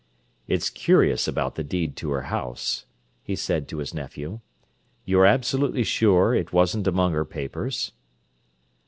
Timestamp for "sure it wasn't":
5.83-6.87